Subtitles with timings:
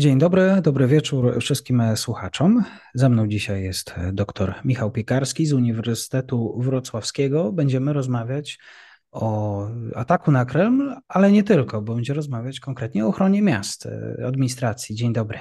[0.00, 2.64] Dzień dobry, dobry wieczór wszystkim słuchaczom.
[2.94, 7.52] Ze mną dzisiaj jest dr Michał Piekarski z Uniwersytetu Wrocławskiego.
[7.52, 8.58] Będziemy rozmawiać
[9.12, 13.88] o ataku na Kreml, ale nie tylko, bo będzie rozmawiać konkretnie o ochronie miast,
[14.26, 14.94] administracji.
[14.94, 15.38] Dzień dobry.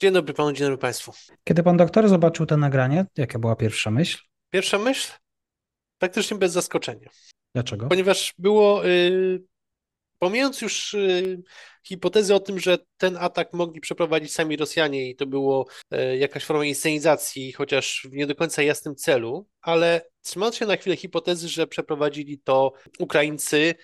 [0.00, 1.12] Dzień dobry panu, dzień dobry państwu.
[1.44, 4.18] Kiedy pan doktor zobaczył to nagranie, jaka była pierwsza myśl?
[4.50, 5.12] Pierwsza myśl?
[5.98, 7.08] Praktycznie bez zaskoczenia.
[7.54, 7.86] Dlaczego?
[7.88, 9.44] Ponieważ było, yy,
[10.20, 11.42] pomijając już yy,
[11.82, 16.44] hipotezy o tym, że ten atak mogli przeprowadzić sami Rosjanie i to było yy, jakaś
[16.44, 21.48] forma inscenizacji, chociaż w nie do końca jasnym celu, ale trzymając się na chwilę hipotezy,
[21.48, 23.74] że przeprowadzili to Ukraińcy,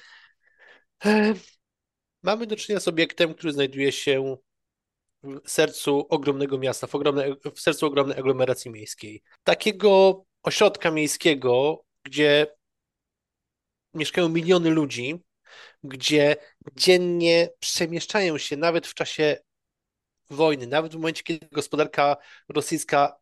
[1.05, 1.35] e,
[2.23, 4.37] mamy do czynienia z obiektem, który znajduje się
[5.23, 9.23] w sercu ogromnego miasta, w, ogromne, w sercu ogromnej aglomeracji miejskiej.
[9.45, 12.47] Takiego ośrodka miejskiego, gdzie
[13.95, 15.26] mieszkają miliony ludzi,
[15.85, 16.37] gdzie
[16.77, 19.37] dziennie przemieszczają się nawet w czasie
[20.31, 22.17] wojny, nawet w momencie, kiedy gospodarka
[22.49, 23.17] rosyjska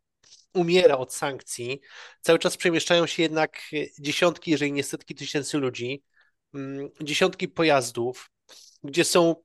[0.53, 1.81] umiera od sankcji,
[2.21, 3.61] cały czas przemieszczają się jednak
[3.99, 6.03] dziesiątki, jeżeli nie setki tysięcy ludzi,
[6.53, 8.31] mm, dziesiątki pojazdów,
[8.83, 9.35] gdzie są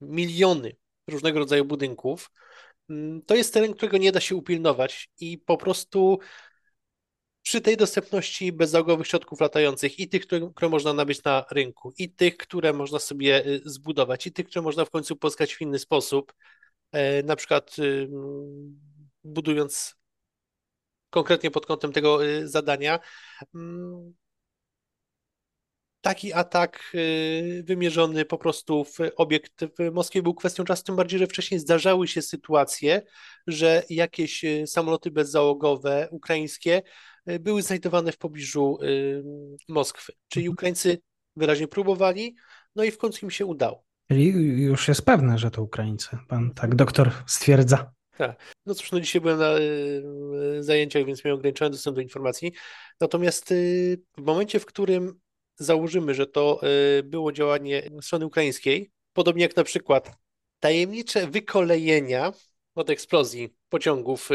[0.00, 0.76] miliony
[1.08, 2.30] różnego rodzaju budynków.
[2.90, 6.18] Mm, to jest teren, którego nie da się upilnować i po prostu
[7.44, 12.10] przy tej dostępności bezzałogowych środków latających i tych, które, które, można nabyć na rynku, i
[12.10, 15.78] tych, które można sobie y, zbudować, i tych, które można w końcu pozyskać w inny
[15.78, 16.34] sposób,
[16.92, 18.08] e, na przykład y,
[19.24, 19.96] budując
[21.10, 23.00] konkretnie pod kątem tego y, zadania,
[23.54, 24.14] mm,
[26.04, 26.92] taki atak
[27.62, 32.08] wymierzony po prostu w obiekt w Moskwie był kwestią czasu, tym bardziej, że wcześniej zdarzały
[32.08, 33.02] się sytuacje,
[33.46, 36.82] że jakieś samoloty bezzałogowe ukraińskie
[37.40, 38.78] były znajdowane w pobliżu
[39.68, 40.12] Moskwy.
[40.28, 40.52] Czyli mhm.
[40.52, 40.98] Ukraińcy
[41.36, 42.36] wyraźnie próbowali,
[42.76, 43.84] no i w końcu im się udało.
[44.08, 44.26] Czyli
[44.62, 46.18] już jest pewne, że to Ukraińcy.
[46.28, 47.92] Pan tak doktor stwierdza.
[48.18, 48.54] Tak.
[48.66, 52.52] No cóż, no dzisiaj byłem na y, zajęciach, więc miałem ograniczony dostęp do informacji.
[53.00, 55.20] Natomiast y, w momencie, w którym
[55.56, 56.60] założymy, że to
[56.98, 60.12] y, było działanie strony ukraińskiej, podobnie jak na przykład
[60.60, 62.32] tajemnicze wykolejenia
[62.74, 64.30] od eksplozji pociągów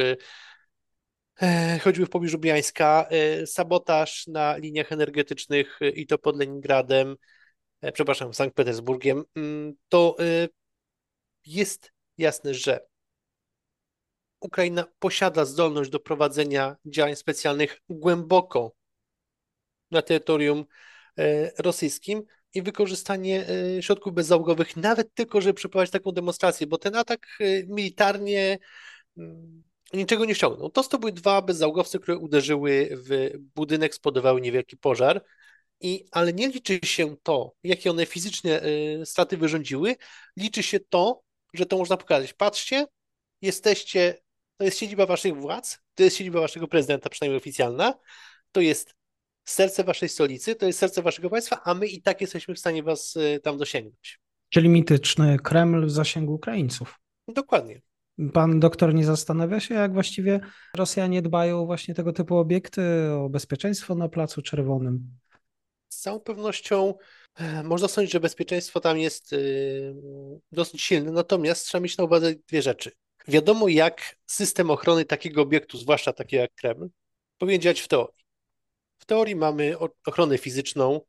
[1.42, 7.16] E, choćby w pobliżu Biańska, e, sabotaż na liniach energetycznych e, i to pod Leningradem,
[7.94, 10.16] przepraszam, Sankt Petersburgiem, mm, to
[11.46, 12.88] jest jasne, że
[14.40, 18.76] Ukraina posiada zdolność do prowadzenia działań specjalnych głęboko
[19.92, 20.66] na terytorium
[21.58, 23.46] rosyjskim i wykorzystanie
[23.82, 27.28] środków bezzałogowych, nawet tylko, żeby przeprowadzić taką demonstrację, bo ten atak
[27.68, 28.60] militarnie
[29.18, 29.64] mm,
[29.94, 30.70] niczego nie ściągnął.
[30.70, 35.24] To, to były dwa bezzałogowce, które uderzyły w budynek, spowodowały niewielki pożar.
[35.82, 38.62] I, ale nie liczy się to, jakie one fizycznie
[39.06, 39.96] straty wyrządziły,
[40.38, 41.22] liczy się to,
[41.54, 42.34] że to można pokazać.
[42.34, 42.86] Patrzcie,
[43.42, 44.22] jesteście,
[44.58, 48.00] to jest siedziba waszych władz, to jest siedziba waszego prezydenta, przynajmniej oficjalna,
[48.52, 48.96] to jest
[49.52, 52.84] serce waszej stolicy, to jest serce waszego państwa, a my i tak jesteśmy w stanie
[52.84, 54.20] was y, tam dosięgnąć.
[54.50, 57.00] Czyli mityczny Kreml w zasięgu Ukraińców.
[57.28, 57.82] Dokładnie.
[58.34, 60.40] Pan doktor nie zastanawia się, jak właściwie
[60.76, 65.18] Rosjanie dbają właśnie tego typu obiekty, o bezpieczeństwo na Placu Czerwonym?
[65.90, 66.94] Z całą pewnością
[67.36, 69.38] e, można sądzić, że bezpieczeństwo tam jest e,
[70.52, 72.92] dosyć silne, natomiast trzeba mieć na uwadze dwie rzeczy.
[73.28, 76.90] Wiadomo, jak system ochrony takiego obiektu, zwłaszcza takiego jak Kreml,
[77.38, 78.19] powinien działać w teorii.
[79.00, 79.76] W teorii mamy
[80.06, 81.02] ochronę fizyczną,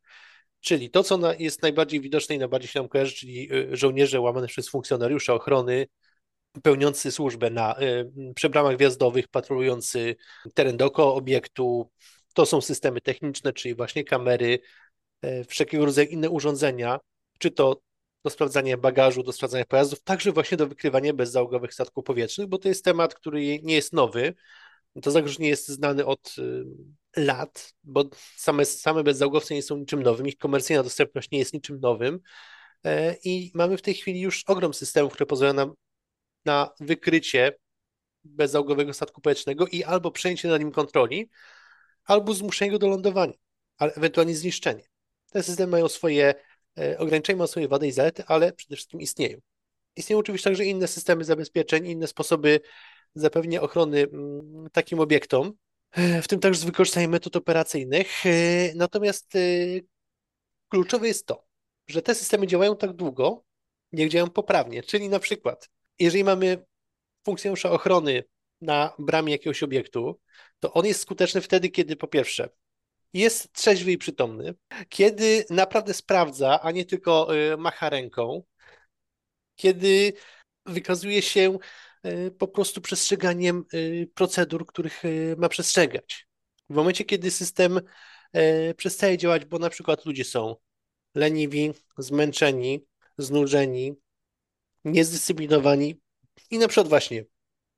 [0.60, 4.46] czyli to, co jest najbardziej widoczne i najbardziej się nam kojarzy, czyli e, żołnierze łamane
[4.46, 5.86] przez funkcjonariusze ochrony,
[6.62, 10.16] pełniący służbę na y, przy bramach wjazdowych, patrolujący
[10.54, 11.90] teren dookoła obiektu.
[12.34, 14.58] To są systemy techniczne, czyli właśnie kamery,
[15.24, 16.98] y, wszelkiego rodzaju inne urządzenia,
[17.38, 17.80] czy to
[18.24, 22.68] do sprawdzania bagażu, do sprawdzania pojazdów, także właśnie do wykrywania bezzałogowych statków powietrznych, bo to
[22.68, 24.34] jest temat, który nie jest nowy.
[25.02, 26.64] To zagrożenie jest znane od y,
[27.16, 28.04] lat, bo
[28.36, 32.20] same, same bezzałogowce nie są niczym nowym, ich komercyjna dostępność nie jest niczym nowym.
[32.84, 35.72] E, I mamy w tej chwili już ogrom systemów, które pozwalają nam
[36.44, 37.52] na wykrycie
[38.24, 41.30] bezzałogowego statku powietrznego i albo przejęcie na nim kontroli,
[42.04, 43.34] albo zmuszenie go do lądowania,
[43.78, 44.84] ale ewentualnie zniszczenie.
[45.32, 46.34] Te systemy mają swoje
[46.78, 49.38] e, ograniczenia, mają swoje wady i zalety, ale przede wszystkim istnieją.
[49.96, 52.60] Istnieją oczywiście także inne systemy zabezpieczeń, inne sposoby
[53.14, 55.52] zapewnienia ochrony mm, takim obiektom,
[56.22, 58.26] w tym także z wykorzystaniem metod operacyjnych.
[58.26, 58.30] E,
[58.74, 59.32] natomiast
[60.68, 61.46] kluczowe jest to,
[61.88, 63.44] że te systemy działają tak długo,
[63.92, 64.82] niech działają poprawnie.
[64.82, 66.64] Czyli na przykład, jeżeli mamy
[67.24, 68.24] funkcjonariusza ochrony
[68.60, 70.20] na bramie jakiegoś obiektu,
[70.58, 72.48] to on jest skuteczny wtedy, kiedy po pierwsze
[73.12, 74.54] jest trzeźwy i przytomny,
[74.88, 78.42] kiedy naprawdę sprawdza, a nie tylko y, macha ręką,
[79.56, 80.12] kiedy
[80.66, 81.58] wykazuje się
[82.38, 85.02] po prostu przestrzeganiem y, procedur, których
[85.36, 86.26] ma przestrzegać.
[86.70, 87.80] W momencie, kiedy system
[88.76, 90.56] przestaje działać, bo na przykład ludzie są
[91.14, 92.84] leniwi, zmęczeni,
[93.18, 93.94] znużeni,
[94.84, 96.00] niezdyscyplinowani
[96.50, 97.24] i na przykład właśnie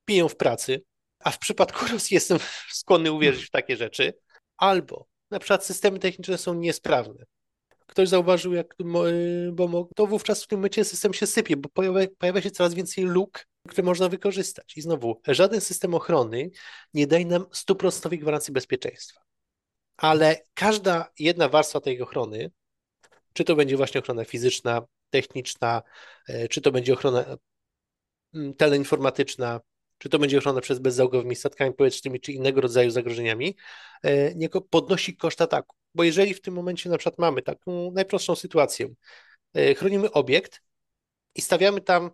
[0.04, 0.82] piją w pracy,
[1.18, 2.38] a w przypadku Rosji jestem
[2.70, 4.14] skłonny uwierzyć w takie rzeczy,
[4.56, 7.24] albo na przykład systemy techniczne są niesprawne.
[7.86, 8.74] Ktoś zauważył, jak,
[9.52, 13.04] bo to wówczas w tym momencie system się sypie, bo pojawia, pojawia się coraz więcej
[13.04, 14.76] luk, które można wykorzystać.
[14.76, 16.50] I znowu, żaden system ochrony
[16.94, 19.20] nie daje nam stuprocentowej gwarancji bezpieczeństwa.
[19.96, 22.50] Ale każda jedna warstwa tej ochrony,
[23.32, 25.82] czy to będzie właśnie ochrona fizyczna, techniczna,
[26.28, 27.36] e, czy to będzie ochrona
[28.34, 29.60] mm, teleinformatyczna,
[29.98, 33.56] czy to będzie ochrona przez bezzałogowymi statkami powietrznymi, czy innego rodzaju zagrożeniami,
[34.02, 35.76] e, niejako podnosi koszt ataku.
[35.94, 38.88] Bo jeżeli w tym momencie na przykład mamy taką najprostszą sytuację,
[39.54, 40.62] e, chronimy obiekt
[41.34, 42.10] i stawiamy tam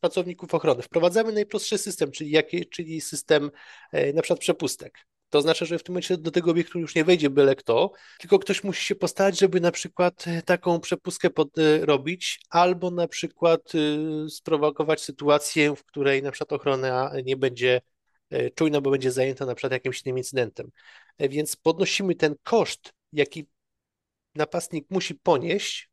[0.00, 3.50] pracowników ochrony, wprowadzamy najprostszy system, czyli, jaki, czyli system
[4.14, 5.06] na przykład przepustek.
[5.30, 8.38] To oznacza, że w tym momencie do tego obiektu już nie wejdzie byle kto, tylko
[8.38, 11.28] ktoś musi się postarać, żeby na przykład e, taką przepustkę
[11.80, 17.80] robić, albo na przykład e, sprowokować sytuację, w której na przykład ochrona nie będzie
[18.30, 20.70] e, czujna, bo będzie zajęta na przykład jakimś innym incydentem.
[21.18, 23.46] Więc podnosimy ten koszt, jaki
[24.34, 25.90] napastnik musi ponieść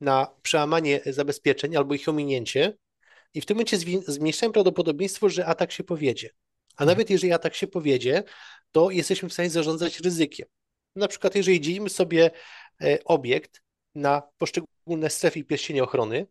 [0.00, 2.76] na przełamanie zabezpieczeń albo ich ominięcie
[3.36, 6.30] i w tym momencie zmniejszamy prawdopodobieństwo, że atak się powiedzie.
[6.76, 8.22] A nawet jeżeli atak się powiedzie,
[8.72, 10.48] to jesteśmy w stanie zarządzać ryzykiem.
[10.96, 12.30] Na przykład, jeżeli dzielimy sobie
[12.82, 13.62] e, obiekt
[13.94, 16.26] na poszczególne strefy i pierścienie ochrony,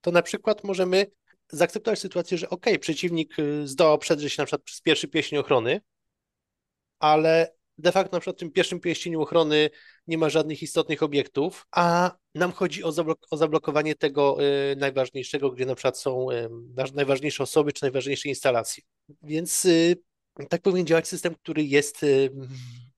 [0.00, 1.06] to na przykład możemy
[1.48, 5.80] zaakceptować sytuację, że ok, przeciwnik y, zdołał przedrzeć na przykład przez pierwszy pierścień ochrony,
[6.98, 9.70] ale de facto na przykład w tym pierwszym pierścieniu ochrony
[10.06, 14.36] nie ma żadnych istotnych obiektów, a nam chodzi o, zablok o zablokowanie tego
[14.72, 16.48] y, najważniejszego, gdzie na przykład są y,
[16.94, 18.84] najważniejsze osoby czy najważniejsze instalacje.
[19.22, 20.02] Więc y,
[20.48, 22.30] tak powinien działać system, który jest y,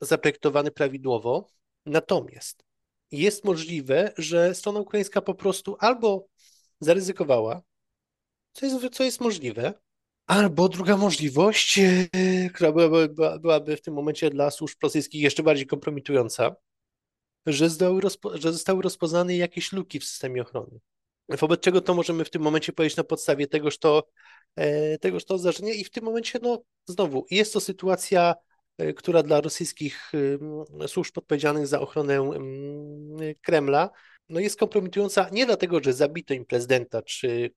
[0.01, 1.49] zaprojektowany prawidłowo.
[1.87, 2.65] Natomiast
[3.11, 6.27] jest możliwe, że strona ukraińska po prostu albo
[6.81, 7.63] zaryzykowała,
[8.53, 9.75] co jest, co jest możliwe,
[10.29, 15.67] Albo druga możliwość, e, która byłaby, byłaby w tym momencie dla służb rosyjskich jeszcze bardziej
[15.67, 16.57] kompromitująca,
[17.47, 17.69] że,
[18.01, 20.81] rozpo, że zostały rozpoznane jakieś luki w systemie ochrony.
[21.29, 24.09] Wobec czego to możemy w tym momencie powiedzieć na podstawie tegoż to,
[24.57, 28.35] e, tegoż to zdarzenia i w tym momencie, no znowu, jest to sytuacja,
[28.79, 30.13] e, która dla rosyjskich
[30.87, 32.31] służb odpowiedzialnych za ochronę
[33.43, 33.91] Kremla,
[34.29, 37.51] no jest kompromitująca nie dlatego, że zabito im prezydenta, czy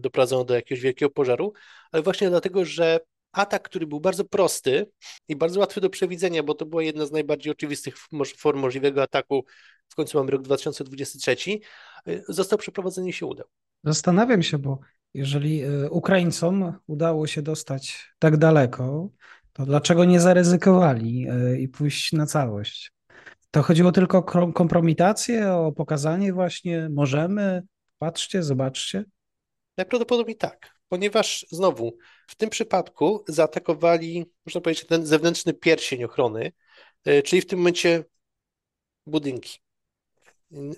[0.00, 1.52] doprowadzono do jakiegoś wielkiego pożaru,
[1.92, 3.00] ale właśnie dlatego, że
[3.32, 4.90] atak, który był bardzo prosty
[5.28, 7.94] i bardzo łatwy do przewidzenia, bo to była jedna z najbardziej oczywistych
[8.38, 9.44] form możliwego ataku,
[9.88, 11.36] w końcu mamy rok 2023,
[12.08, 13.46] y, został przeprowadzony i się udał.
[13.84, 14.78] Zastanawiam się, bo
[15.14, 19.10] jeżeli y, Ukraińcom udało się dostać tak daleko,
[19.52, 22.92] to dlaczego nie zaryzykowali y, i pójść na całość?
[23.50, 27.62] To chodziło tylko o kompromitację, o pokazanie właśnie możemy,
[27.98, 29.04] patrzcie, zobaczcie.
[29.76, 36.52] Najprawdopodobniej tak, ponieważ znowu w tym przypadku zaatakowali, można powiedzieć, ten zewnętrzny pierścień ochrony,
[37.04, 38.04] e, czyli w tym momencie
[39.06, 39.58] budynki.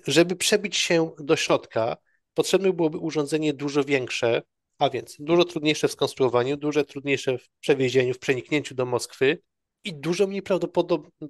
[0.07, 1.97] Żeby przebić się do środka,
[2.33, 4.41] potrzebne byłoby urządzenie dużo większe,
[4.79, 9.41] a więc dużo trudniejsze w skonstruowaniu, dużo trudniejsze w przewiezieniu, w przeniknięciu do Moskwy
[9.83, 10.41] i dużo mniej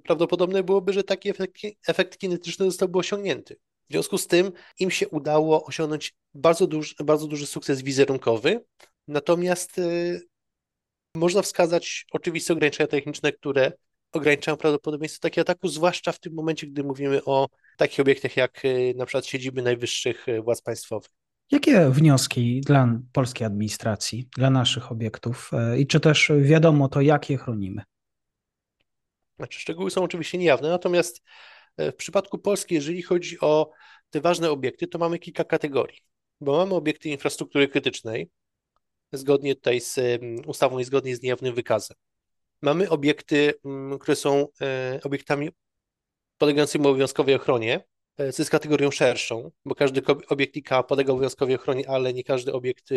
[0.04, 1.56] prawdopodobne byłoby, że taki efekt,
[1.88, 3.56] efekt kinetyczny zostałby osiągnięty.
[3.88, 8.64] W związku z tym im się udało osiągnąć bardzo duży, bardzo duży sukces wizerunkowy,
[9.08, 10.20] natomiast y,
[11.14, 13.72] można wskazać oczywiste ograniczenia techniczne, które
[14.12, 18.94] ograniczają prawdopodobieństwo takiego ataku, zwłaszcza w tym momencie, gdy mówimy o takich obiektach jak y,
[18.96, 21.10] na przykład siedziby najwyższych y, władz państwowych.
[21.50, 27.38] Jakie wnioski dla polskiej administracji, dla naszych obiektów i czy też wiadomo to, jak je
[27.38, 27.82] chronimy?
[29.36, 31.22] Znaczy, szczegóły są oczywiście niejawne, natomiast
[31.78, 33.70] w przypadku Polski, jeżeli chodzi o
[34.10, 36.00] te ważne obiekty, to mamy kilka kategorii,
[36.40, 38.30] bo mamy obiekty infrastruktury krytycznej,
[39.12, 40.00] zgodnie tutaj z
[40.46, 41.96] ustawą i zgodnie z niejawnym wykazem.
[42.62, 43.54] Mamy obiekty,
[44.00, 45.50] które są e, obiektami
[46.38, 47.84] podlegającym obowiązkowej ochronie,
[48.18, 52.88] co jest kategorią szerszą, bo każdy obiekt IKA podlega obowiązkowej ochronie, ale nie każdy obiekt,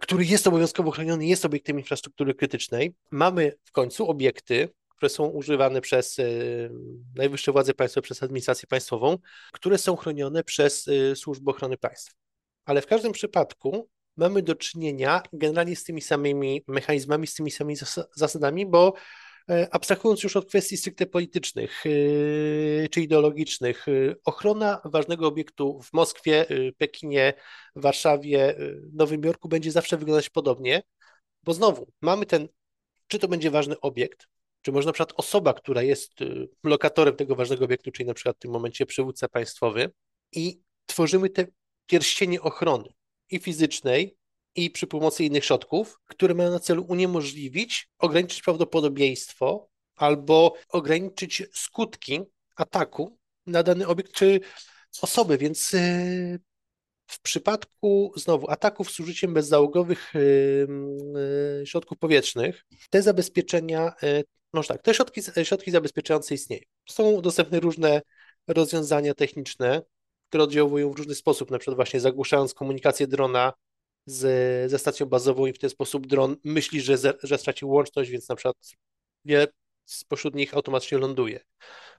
[0.00, 2.94] który jest obowiązkowo chroniony, jest obiektem infrastruktury krytycznej.
[3.10, 4.68] Mamy w końcu obiekty,
[5.02, 6.16] które są używane przez
[7.14, 9.18] najwyższe władze państwowe, przez administrację państwową,
[9.52, 12.14] które są chronione przez służby ochrony państwa.
[12.64, 17.76] Ale w każdym przypadku mamy do czynienia generalnie z tymi samymi mechanizmami, z tymi samymi
[18.16, 18.94] zasadami, bo
[19.50, 23.86] e, abstrahując już od kwestii stricte politycznych e, czy ideologicznych,
[24.24, 26.46] ochrona ważnego obiektu w Moskwie,
[26.78, 27.34] Pekinie,
[27.76, 28.56] Warszawie,
[28.92, 30.82] Nowym Jorku będzie zawsze wyglądać podobnie,
[31.42, 32.48] bo znowu mamy ten,
[33.06, 34.26] czy to będzie ważny obiekt,
[34.62, 36.12] czy może na przykład osoba, która jest
[36.64, 39.90] lokatorem tego ważnego obiektu, czyli na przykład w tym momencie przywódca państwowy
[40.32, 41.46] i tworzymy te
[41.86, 42.92] pierścienie ochrony
[43.30, 44.16] i fizycznej,
[44.54, 52.20] i przy pomocy innych środków, które mają na celu uniemożliwić, ograniczyć prawdopodobieństwo albo ograniczyć skutki
[52.56, 54.40] ataku na dany obiekt czy
[55.02, 56.40] osoby, więc y,
[57.06, 60.66] w przypadku znowu ataków z użyciem bezzałogowych y,
[61.62, 63.92] y, środków powietrznych, te zabezpieczenia,
[64.52, 66.62] może tak, te środki, środki zabezpieczające istnieją.
[66.88, 68.02] Są dostępne różne
[68.48, 69.82] rozwiązania techniczne,
[70.28, 73.52] które oddziałują w różny sposób, na przykład właśnie zagłuszając komunikację drona
[74.06, 78.28] z, ze stacją bazową i w ten sposób dron myśli, że, że stracił łączność, więc
[78.28, 78.56] na przykład
[79.24, 79.46] wiele
[79.84, 81.40] spośród nich automatycznie ląduje.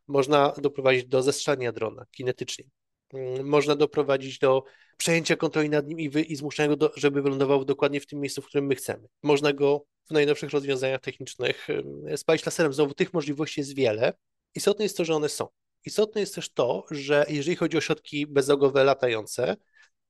[0.07, 2.65] Można doprowadzić do zestrzania drona kinetycznie.
[3.13, 4.63] Mm, można doprowadzić do
[4.97, 8.41] przejęcia kontroli nad nim i, wy, i zmuszenia go, żeby wylądował dokładnie w tym miejscu,
[8.41, 9.07] w którym my chcemy.
[9.23, 11.67] Można go w najnowszych rozwiązaniach technicznych
[12.15, 12.73] spalić laserem.
[12.73, 14.13] Znowu tych możliwości jest wiele.
[14.55, 15.47] Istotne jest to, że one są.
[15.85, 19.55] Istotne jest też to, że jeżeli chodzi o środki bezzałogowe latające,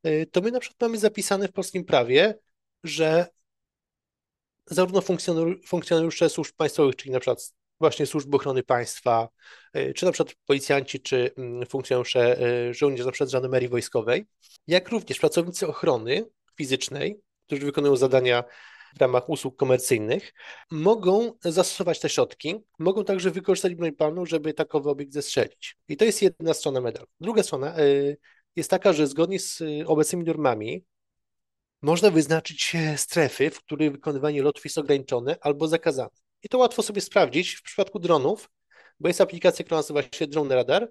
[0.08, 2.40] y, to my na przykład mamy zapisane w polskim prawie,
[2.84, 3.28] że
[4.66, 5.02] zarówno
[5.66, 7.54] funkcjonariusze służb państwowych, czyli na przykład
[7.84, 9.30] właśnie służby ochrony państwa,
[9.78, 14.26] y, czy na przykład policjanci, czy mm, funkcjonariusze y, żołnierze na przykład żandarmerii wojskowej,
[14.68, 16.26] jak również pracownicy ochrony
[16.58, 18.44] fizycznej, którzy wykonują zadania
[18.98, 20.34] w ramach usług komercyjnych,
[20.72, 25.78] mogą zastosować te środki, mogą także wykorzystać broń palną, żeby takowy obiekt zestrzelić.
[25.88, 27.08] I to jest jedna strona medalu.
[27.20, 28.18] Druga strona y,
[28.56, 30.86] jest taka, że zgodnie z obecnymi normami
[31.82, 36.23] można wyznaczyć strefy, w których wykonywanie lotów jest ograniczone albo zakazane.
[36.44, 38.50] I to łatwo sobie sprawdzić w przypadku dronów,
[39.00, 40.90] bo jest aplikacja, która nazywa się Drone Radar.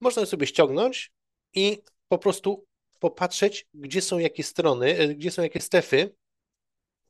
[0.00, 1.12] Można sobie ściągnąć
[1.54, 2.66] i po prostu
[2.98, 6.14] popatrzeć, gdzie są jakie strony, y, gdzie są jakie strefy,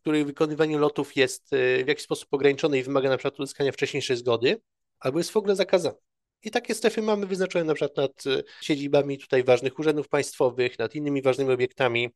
[0.01, 4.17] których wykonywanie lotów jest y, w jakiś sposób ograniczone i wymaga na przykład uzyskania wcześniejszej
[4.17, 4.61] zgody,
[4.99, 5.97] albo jest w ogóle zakazane.
[6.43, 10.95] I takie strefy mamy wyznaczone na przykład nad y, siedzibami tutaj ważnych urzędów państwowych, nad
[10.95, 12.11] innymi ważnymi obiektami.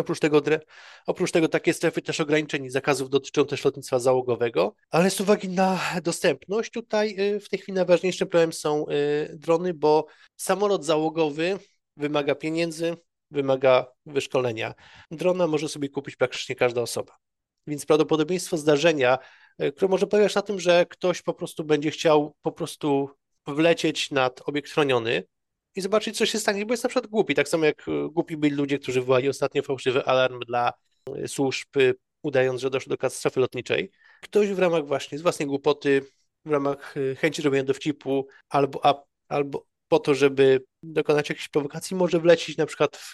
[0.00, 0.42] Oprócz tego,
[1.06, 5.48] oprócz tego takie strefy też ograniczeń i zakazów dotyczą też lotnictwa załogowego, ale z uwagi
[5.48, 8.86] na dostępność tutaj y, w tej chwili najważniejszym problemem są
[9.32, 11.58] drony, bo samolot załogowy
[11.96, 12.96] wymaga pieniędzy,
[13.30, 14.74] wymaga wyszkolenia.
[15.10, 17.16] Drona może sobie kupić praktycznie każda osoba.
[17.66, 19.18] Więc prawdopodobieństwo zdarzenia,
[19.58, 23.10] e, które może polegać na tym, że ktoś po prostu będzie chciał po prostu
[23.46, 25.24] wlecieć nad obiekt chroniony
[25.76, 28.36] i zobaczyć, co się stanie, bo jest na przykład głupi, tak samo jak e, głupi
[28.36, 30.72] byli ludzie, którzy wywołali ostatnio fałszywy alarm dla
[31.16, 31.68] e, służb,
[32.22, 33.90] udając, że doszło do katastrofy lotniczej.
[34.22, 36.02] Ktoś w ramach właśnie z własnej głupoty,
[36.44, 38.80] w ramach chęci robienia dowcipu albo,
[39.28, 43.12] albo po to, żeby dokonać jakiejś prowokacji, może wlecieć na przykład w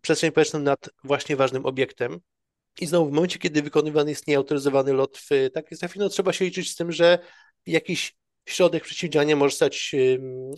[0.00, 2.20] przestrzeń powietrzną nad właśnie ważnym obiektem,
[2.80, 6.44] i znowu w momencie, kiedy wykonywany jest nieautoryzowany lot w takiej strefie, no trzeba się
[6.44, 7.18] liczyć z tym, że
[7.66, 8.16] jakiś
[8.46, 9.94] środek przeciwdziałania może zostać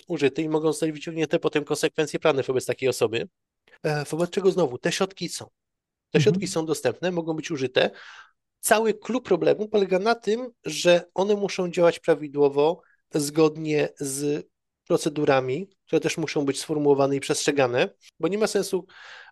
[0.09, 3.29] użyty i mogą zostać wyciągnięte potem konsekwencje prawne wobec takiej osoby.
[3.83, 5.45] E, wobec czego znowu te środki są.
[6.11, 6.23] Te mhm.
[6.23, 7.91] środki są dostępne, mogą być użyte.
[8.61, 12.83] Cały klub problemu polega na tym, że one muszą działać prawidłowo,
[13.15, 14.47] zgodnie z
[14.87, 17.89] procedurami, które też muszą być sformułowane i przestrzegane,
[18.21, 18.87] bo nie ma sensu,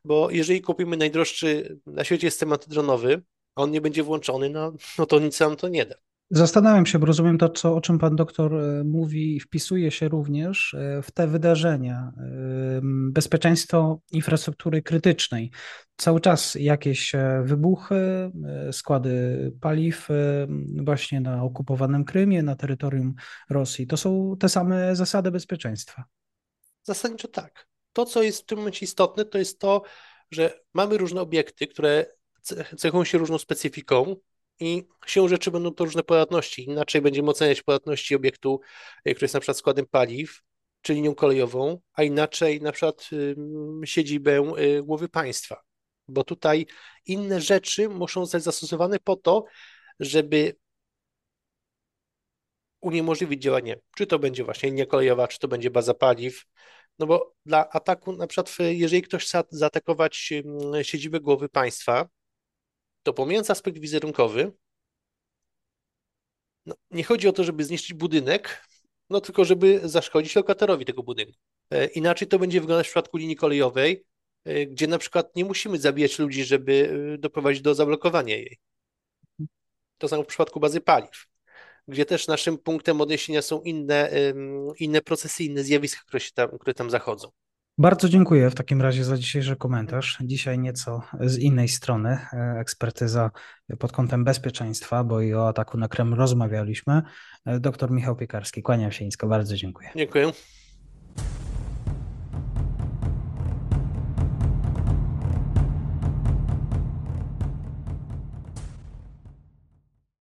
[0.04, 3.22] bo jeżeli kupimy najdroższy na świecie system antydronowy,
[3.54, 5.94] a on nie będzie włączony, no, no to nic nam to nie da.
[6.30, 10.74] Zastanawiam się, bo rozumiem to, co, o czym pan doktor e, mówi, wpisuje się również
[10.74, 12.12] e, w te wydarzenia.
[12.16, 12.80] E,
[13.10, 15.50] bezpieczeństwo infrastruktury krytycznej.
[15.96, 18.30] Cały czas jakieś wybuchy,
[18.72, 20.08] składy paliw
[20.84, 23.14] właśnie na okupowanym Krymie, na terytorium
[23.50, 23.86] Rosji.
[23.86, 26.04] To są te same zasady bezpieczeństwa.
[26.82, 27.66] Zasadniczo tak.
[27.92, 29.82] To, co jest w tym momencie istotne, to jest to,
[30.30, 32.06] że mamy różne obiekty, które
[32.76, 34.16] cechują się różną specyfiką,
[34.60, 36.64] i siłą rzeczy będą to różne podatności.
[36.64, 38.60] Inaczej będziemy oceniać podatności obiektu,
[39.04, 40.42] e, który jest na przykład składem paliw,
[40.82, 43.10] czy linią kolejową, a inaczej na przykład
[43.84, 45.62] siedzibę e, głowy państwa.
[46.08, 46.66] Bo tutaj
[47.06, 49.44] inne rzeczy muszą zostać zastosowane po to,
[50.00, 50.56] żeby
[52.80, 56.44] uniemożliwić działanie, czy to będzie właśnie linia kolejowa, czy to będzie baza paliw,
[56.98, 60.32] no bo dla ataku, na przykład jeżeli ktoś chce zaatakować
[60.82, 62.08] siedzibę głowy państwa,
[63.06, 64.52] to pomijając aspekt wizerunkowy,
[66.66, 68.66] no, nie chodzi o to, żeby zniszczyć budynek,
[69.10, 71.38] no tylko żeby zaszkodzić lokatorowi tego budynku.
[71.70, 74.04] E, inaczej to będzie wyglądać w przypadku linii kolejowej,
[74.44, 78.58] e, gdzie na przykład nie musimy zabijać ludzi, żeby e, doprowadzić do zablokowania jej.
[79.98, 81.26] To samo w przypadku bazy paliw,
[81.88, 84.10] gdzie też naszym punktem odniesienia są inne,
[84.78, 87.30] inne procesy, inne zjawiska, które, tam, które tam zachodzą.
[87.78, 90.18] Bardzo dziękuję w takim razie za dzisiejszy komentarz.
[90.20, 92.18] Dzisiaj nieco z innej strony,
[92.58, 93.30] ekspertyza
[93.78, 97.02] pod kątem bezpieczeństwa, bo i o ataku na Kreml rozmawialiśmy.
[97.60, 99.90] Doktor Michał Piekarski, kłaniam się nisko, bardzo dziękuję.
[99.96, 100.32] Dziękuję.